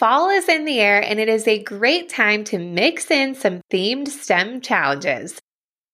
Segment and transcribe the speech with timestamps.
[0.00, 3.60] Fall is in the air and it is a great time to mix in some
[3.70, 5.38] themed STEM challenges.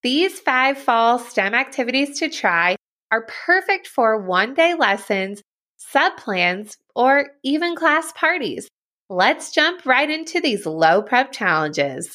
[0.04, 2.77] These five fall STEM activities to try
[3.11, 5.42] are perfect for one day lessons,
[5.77, 8.69] sub plans, or even class parties.
[9.11, 12.15] Let's jump right into these low prep challenges.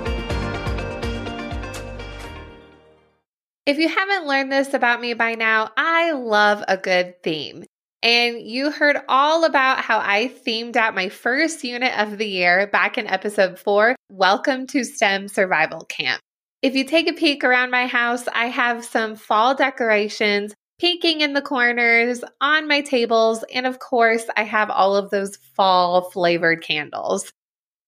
[3.67, 7.63] If you haven't learned this about me by now, I love a good theme.
[8.01, 12.65] And you heard all about how I themed out my first unit of the year
[12.65, 16.19] back in episode four Welcome to STEM Survival Camp.
[16.63, 21.33] If you take a peek around my house, I have some fall decorations peeking in
[21.33, 23.45] the corners on my tables.
[23.53, 27.31] And of course, I have all of those fall flavored candles.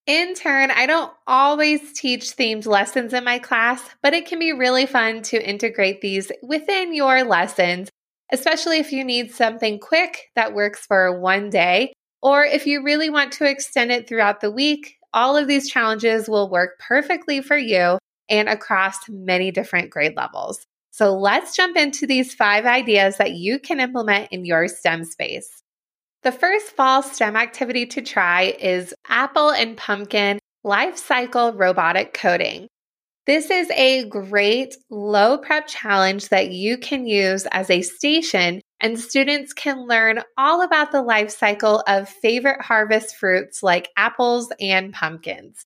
[0.06, 4.52] In turn, I don't always teach themed lessons in my class, but it can be
[4.52, 7.90] really fun to integrate these within your lessons,
[8.30, 13.10] especially if you need something quick that works for one day, or if you really
[13.10, 14.98] want to extend it throughout the week.
[15.14, 20.66] All of these challenges will work perfectly for you and across many different grade levels.
[20.92, 25.63] So let's jump into these five ideas that you can implement in your STEM space.
[26.24, 32.70] The first fall STEM activity to try is apple and pumpkin life cycle robotic coding.
[33.26, 38.98] This is a great low prep challenge that you can use as a station, and
[38.98, 44.94] students can learn all about the life cycle of favorite harvest fruits like apples and
[44.94, 45.66] pumpkins.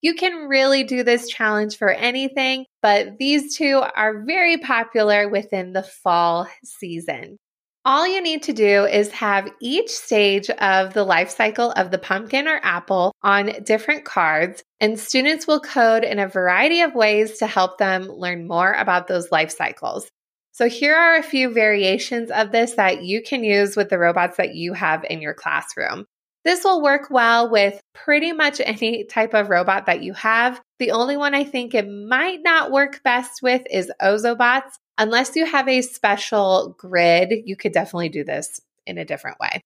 [0.00, 5.74] You can really do this challenge for anything, but these two are very popular within
[5.74, 7.36] the fall season.
[7.84, 11.98] All you need to do is have each stage of the life cycle of the
[11.98, 17.38] pumpkin or apple on different cards, and students will code in a variety of ways
[17.38, 20.08] to help them learn more about those life cycles.
[20.52, 24.36] So, here are a few variations of this that you can use with the robots
[24.38, 26.04] that you have in your classroom.
[26.44, 30.60] This will work well with pretty much any type of robot that you have.
[30.78, 34.72] The only one I think it might not work best with is Ozobots.
[34.98, 39.62] Unless you have a special grid, you could definitely do this in a different way.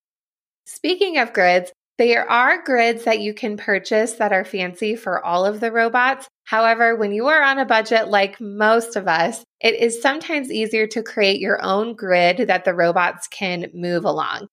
[0.66, 5.46] Speaking of grids, there are grids that you can purchase that are fancy for all
[5.46, 6.28] of the robots.
[6.44, 10.86] However, when you are on a budget like most of us, it is sometimes easier
[10.88, 14.48] to create your own grid that the robots can move along.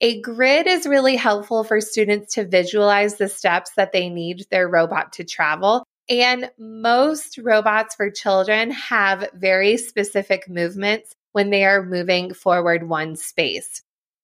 [0.00, 4.68] A grid is really helpful for students to visualize the steps that they need their
[4.68, 11.84] robot to travel and most robots for children have very specific movements when they are
[11.84, 13.82] moving forward one space.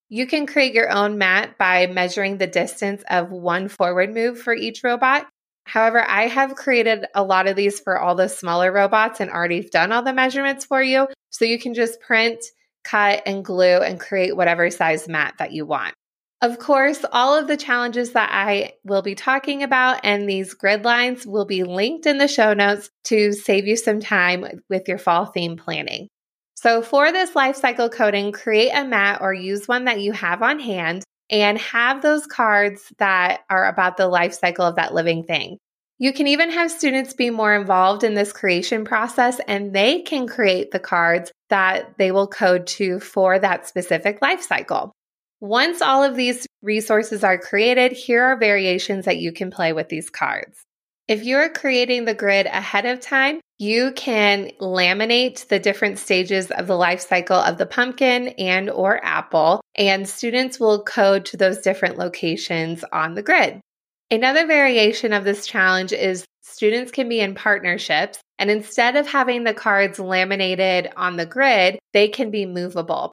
[0.09, 4.55] You can create your own mat by measuring the distance of one forward move for
[4.55, 5.27] each robot.
[5.65, 9.63] However, I have created a lot of these for all the smaller robots and already
[9.63, 11.07] done all the measurements for you.
[11.31, 12.45] So you can just print,
[12.83, 15.95] cut, and glue and create whatever size mat that you want.
[16.43, 20.87] Of course, all of the challenges that I will be talking about and these grid
[20.87, 24.97] lines will be linked in the show notes to save you some time with your
[24.97, 26.09] fall theme planning.
[26.55, 30.43] So, for this life cycle coding, create a mat or use one that you have
[30.43, 35.25] on hand and have those cards that are about the life cycle of that living
[35.25, 35.59] thing.
[35.99, 40.27] You can even have students be more involved in this creation process and they can
[40.27, 44.95] create the cards that they will code to for that specific life cycle.
[45.41, 49.89] Once all of these resources are created, here are variations that you can play with
[49.89, 50.63] these cards.
[51.09, 56.67] If you're creating the grid ahead of time, you can laminate the different stages of
[56.67, 61.59] the life cycle of the pumpkin and or apple, and students will code to those
[61.59, 63.61] different locations on the grid.
[64.11, 69.45] Another variation of this challenge is students can be in partnerships, and instead of having
[69.45, 73.13] the cards laminated on the grid, they can be movable.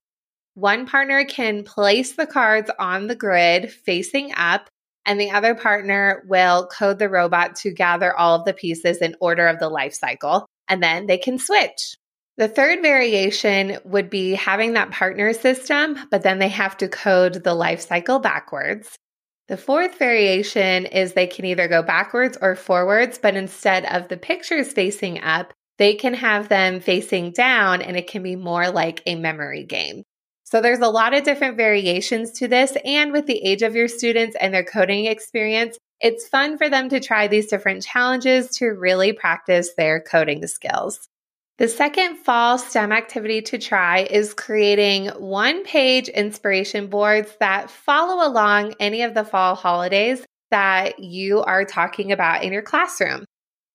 [0.57, 4.71] One partner can place the cards on the grid facing up,
[5.05, 9.15] and the other partner will code the robot to gather all of the pieces in
[9.21, 11.95] order of the life cycle, and then they can switch.
[12.37, 17.43] The third variation would be having that partner system, but then they have to code
[17.43, 18.95] the life cycle backwards.
[19.49, 24.17] The fourth variation is they can either go backwards or forwards, but instead of the
[24.17, 29.03] pictures facing up, they can have them facing down, and it can be more like
[29.05, 30.01] a memory game.
[30.49, 32.77] So there's a lot of different variations to this.
[32.85, 36.89] And with the age of your students and their coding experience, It's fun for them
[36.89, 41.07] to try these different challenges to really practice their coding skills.
[41.57, 48.27] The second fall STEM activity to try is creating one page inspiration boards that follow
[48.27, 53.25] along any of the fall holidays that you are talking about in your classroom.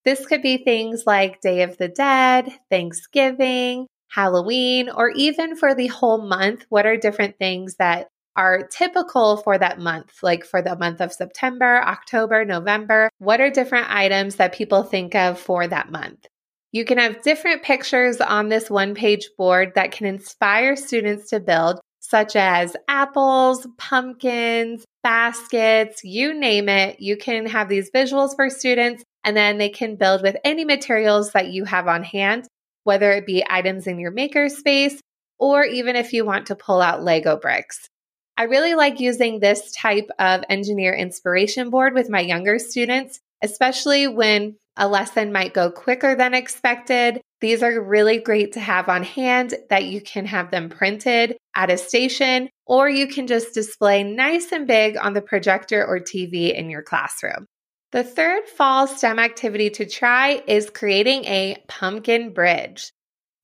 [0.04, 5.86] This could be things like Day of the Dead, Thanksgiving, Halloween, or even for the
[5.86, 6.66] whole month.
[6.68, 11.12] What are different things that are typical for that month, like for the month of
[11.12, 13.10] September, October, November?
[13.18, 16.26] What are different items that people think of for that month?
[16.72, 21.40] You can have different pictures on this one page board that can inspire students to
[21.40, 27.00] build, such as apples, pumpkins, baskets, you name it.
[27.00, 31.32] You can have these visuals for students, and then they can build with any materials
[31.32, 32.48] that you have on hand,
[32.84, 34.98] whether it be items in your makerspace
[35.38, 37.88] or even if you want to pull out Lego bricks.
[38.36, 44.08] I really like using this type of engineer inspiration board with my younger students, especially
[44.08, 47.20] when a lesson might go quicker than expected.
[47.40, 51.70] These are really great to have on hand that you can have them printed at
[51.70, 56.54] a station, or you can just display nice and big on the projector or TV
[56.54, 57.46] in your classroom.
[57.92, 62.90] The third fall STEM activity to try is creating a pumpkin bridge.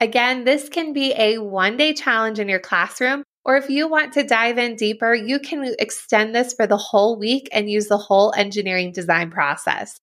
[0.01, 4.15] Again, this can be a one day challenge in your classroom, or if you want
[4.15, 7.99] to dive in deeper, you can extend this for the whole week and use the
[7.99, 9.99] whole engineering design process.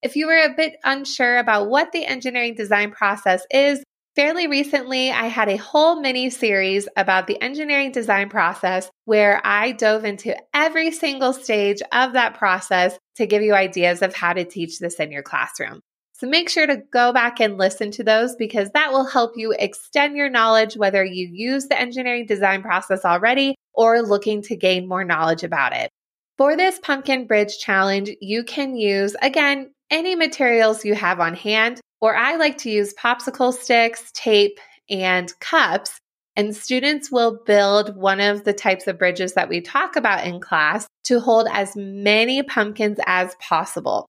[0.00, 3.82] If you were a bit unsure about what the engineering design process is,
[4.18, 9.70] fairly recently I had a whole mini series about the engineering design process where I
[9.70, 14.44] dove into every single stage of that process to give you ideas of how to
[14.44, 15.82] teach this in your classroom.
[16.14, 19.54] So make sure to go back and listen to those because that will help you
[19.56, 24.88] extend your knowledge, whether you use the engineering design process already or looking to gain
[24.88, 25.90] more knowledge about it.
[26.38, 31.80] For this pumpkin bridge challenge, you can use, again, any materials you have on hand,
[32.00, 34.58] or I like to use popsicle sticks, tape,
[34.90, 35.98] and cups.
[36.36, 40.40] And students will build one of the types of bridges that we talk about in
[40.40, 44.06] class to hold as many pumpkins as possible.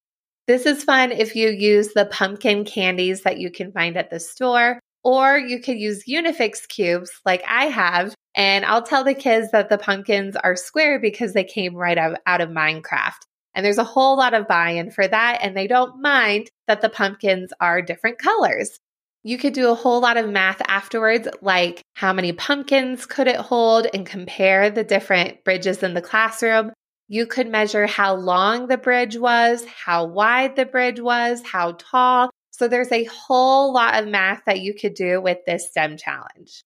[0.48, 4.20] This is fun if you use the pumpkin candies that you can find at the
[4.20, 8.14] store, or you could use Unifix cubes like I have.
[8.36, 12.42] And I'll tell the kids that the pumpkins are square because they came right out,
[12.42, 13.22] of Minecraft.
[13.56, 15.40] And there's a whole lot of buy in for that.
[15.42, 18.80] And they don't mind that the pumpkins are different colors.
[19.24, 23.36] You could do a whole lot of math afterwards, like how many pumpkins could it
[23.36, 26.72] hold and compare the different bridges in the classroom.
[27.10, 32.30] You could measure how long the bridge was, how wide the bridge was, how tall.
[32.52, 36.62] So there's a whole lot of math that you could do with this STEM challenge.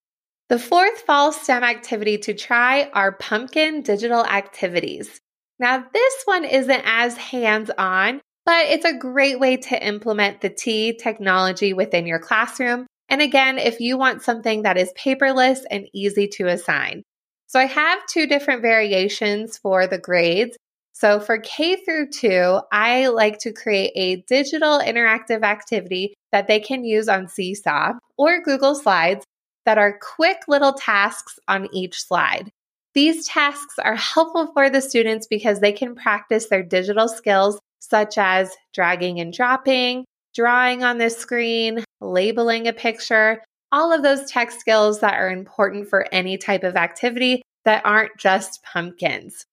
[0.49, 5.21] The fourth fall STEM activity to try are pumpkin digital activities.
[5.59, 10.49] Now, this one isn't as hands on, but it's a great way to implement the
[10.49, 12.87] T technology within your classroom.
[13.09, 17.03] And again, if you want something that is paperless and easy to assign.
[17.47, 20.57] So I have two different variations for the grades.
[20.93, 26.59] So for K through 2, I like to create a digital interactive activity that they
[26.59, 29.25] can use on Seesaw or Google Slides
[29.65, 32.51] that are quick little tasks on each slide.
[32.93, 38.17] These tasks are helpful for the students because they can practice their digital skills such
[38.17, 40.05] as dragging and dropping,
[40.35, 45.89] drawing on the screen, labeling a picture, all of those tech skills that are important
[45.89, 49.45] for any type of activity that aren't just pumpkins.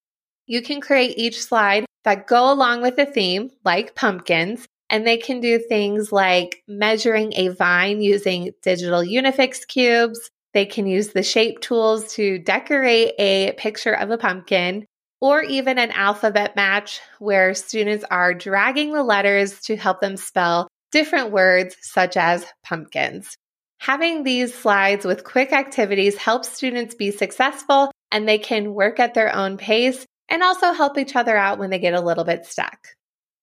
[0.47, 5.17] You can create each slide that go along with a theme, like pumpkins, and they
[5.17, 11.23] can do things like measuring a vine using digital Unifix cubes, they can use the
[11.23, 14.87] shape tools to decorate a picture of a pumpkin
[15.21, 20.69] or even an alphabet match where students are dragging the letters to help them spell
[20.91, 23.37] different words such as pumpkins.
[23.79, 29.15] Having these slides with quick activities helps students be successful and they can work at
[29.15, 32.45] their own pace and also help each other out when they get a little bit
[32.45, 32.79] stuck.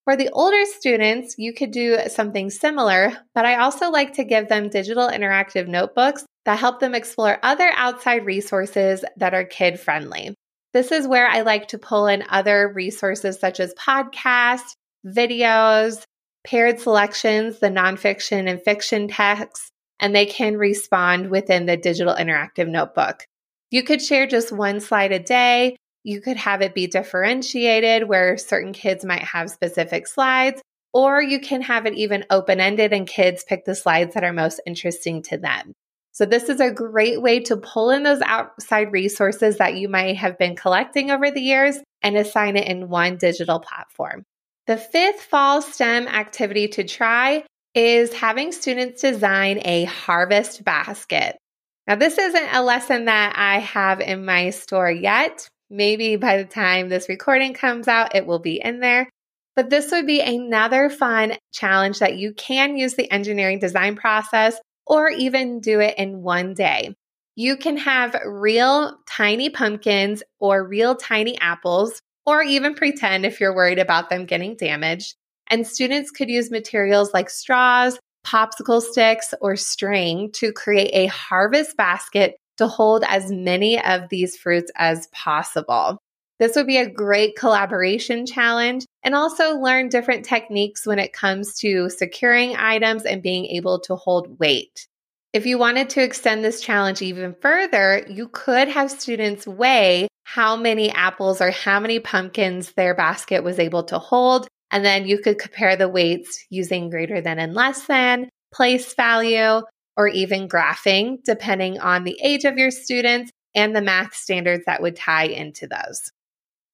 [0.06, 4.48] For the older students, you could do something similar, but I also like to give
[4.48, 10.34] them digital interactive notebooks that help them explore other outside resources that are kid friendly.
[10.72, 14.72] This is where I like to pull in other resources such as podcasts,
[15.06, 16.04] videos,
[16.46, 22.70] paired selections, the nonfiction and fiction texts, and they can respond within the digital interactive
[22.70, 23.26] notebook.
[23.70, 25.76] You could share just one slide a day.
[26.06, 30.62] You could have it be differentiated where certain kids might have specific slides,
[30.94, 34.32] or you can have it even open ended and kids pick the slides that are
[34.32, 35.74] most interesting to them.
[36.18, 40.18] So, this is a great way to pull in those outside resources that you might
[40.18, 44.24] have been collecting over the years and assign it in one digital platform.
[44.66, 47.44] The fifth fall STEM activity to try
[47.76, 51.38] is having students design a harvest basket.
[51.86, 55.48] Now, this isn't a lesson that I have in my store yet.
[55.70, 59.08] Maybe by the time this recording comes out, it will be in there.
[59.56, 64.60] But this would be another fun challenge that you can use the engineering design process
[64.88, 66.96] or even do it in one day.
[67.36, 73.56] You can have real tiny pumpkins or real tiny apples, or even pretend if you're
[73.56, 75.16] worried about them getting damaged.
[75.50, 81.78] And students could use materials like straws, popsicle sticks, or string to create a harvest
[81.78, 86.00] basket to hold as many of these fruits as possible.
[86.40, 91.58] This would be a great collaboration challenge and also learn different techniques when it comes
[91.60, 94.88] to securing items and being able to hold weight.
[95.34, 100.56] If you wanted to extend this challenge even further, you could have students weigh how
[100.56, 105.20] many apples or how many pumpkins their basket was able to hold and then you
[105.20, 109.62] could compare the weights using greater than and less than, place value,
[109.96, 114.82] or even graphing, depending on the age of your students and the math standards that
[114.82, 116.12] would tie into those.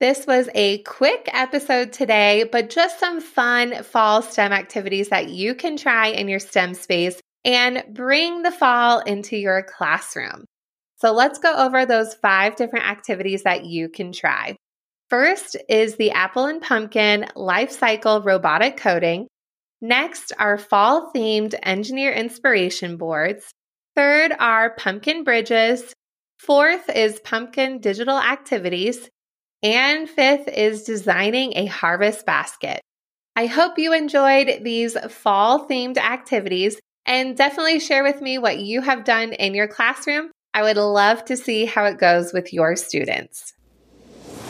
[0.04, 5.56] This was a quick episode today, but just some fun fall STEM activities that you
[5.56, 10.44] can try in your STEM space and bring the fall into your classroom.
[10.98, 14.58] So let's go over those five different activities that you can try.
[15.10, 19.28] First is the apple and pumpkin life cycle robotic coding.
[19.80, 23.50] Next are fall themed engineer inspiration boards.
[23.96, 25.94] Third are pumpkin bridges.
[26.40, 29.08] Fourth is pumpkin digital activities.
[29.64, 32.82] And fifth is designing a harvest basket.
[33.36, 38.82] I hope you enjoyed these fall themed activities and definitely share with me what you
[38.82, 40.32] have done in your classroom.
[40.54, 43.54] I would love to see how it goes with your students.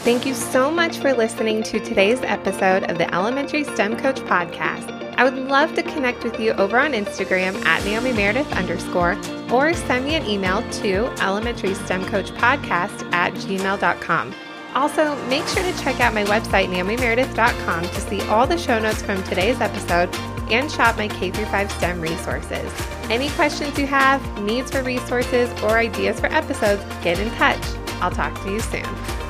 [0.03, 4.91] Thank you so much for listening to today's episode of the Elementary STEM Coach Podcast.
[5.15, 9.17] I would love to connect with you over on Instagram at Naomi Meredith underscore
[9.49, 14.33] or send me an email to elementarystemcoachpodcast STEM Coach Podcast at gmail.com.
[14.75, 19.01] Also, make sure to check out my website, naomimeredith.com, to see all the show notes
[19.01, 20.13] from today's episode
[20.51, 22.71] and shop my K 5 STEM resources.
[23.09, 27.63] Any questions you have, needs for resources, or ideas for episodes, get in touch.
[28.01, 29.22] I'll talk to you soon.